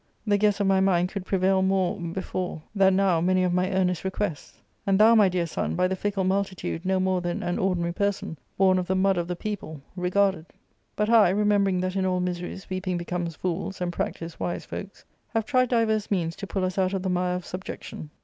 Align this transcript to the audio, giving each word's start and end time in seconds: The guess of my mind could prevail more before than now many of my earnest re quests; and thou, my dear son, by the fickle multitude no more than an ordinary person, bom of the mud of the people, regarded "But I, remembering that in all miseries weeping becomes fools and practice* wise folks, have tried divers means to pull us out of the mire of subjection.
The 0.25 0.39
guess 0.39 0.59
of 0.59 0.65
my 0.65 0.79
mind 0.79 1.09
could 1.09 1.27
prevail 1.27 1.61
more 1.61 1.99
before 1.99 2.63
than 2.73 2.95
now 2.95 3.21
many 3.21 3.43
of 3.43 3.53
my 3.53 3.71
earnest 3.71 4.03
re 4.03 4.09
quests; 4.09 4.59
and 4.87 4.97
thou, 4.97 5.13
my 5.13 5.29
dear 5.29 5.45
son, 5.45 5.75
by 5.75 5.87
the 5.87 5.95
fickle 5.95 6.23
multitude 6.23 6.85
no 6.85 6.99
more 6.99 7.21
than 7.21 7.43
an 7.43 7.59
ordinary 7.59 7.93
person, 7.93 8.39
bom 8.57 8.79
of 8.79 8.87
the 8.87 8.95
mud 8.95 9.17
of 9.19 9.27
the 9.27 9.35
people, 9.35 9.79
regarded 9.95 10.47
"But 10.95 11.11
I, 11.11 11.29
remembering 11.29 11.81
that 11.81 11.95
in 11.95 12.07
all 12.07 12.19
miseries 12.19 12.67
weeping 12.67 12.97
becomes 12.97 13.35
fools 13.35 13.79
and 13.79 13.93
practice* 13.93 14.39
wise 14.39 14.65
folks, 14.65 15.05
have 15.35 15.45
tried 15.45 15.69
divers 15.69 16.09
means 16.09 16.35
to 16.37 16.47
pull 16.47 16.65
us 16.65 16.79
out 16.79 16.95
of 16.95 17.03
the 17.03 17.09
mire 17.11 17.35
of 17.35 17.45
subjection. 17.45 18.09